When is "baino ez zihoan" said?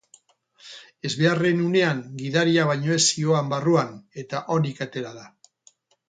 2.69-3.51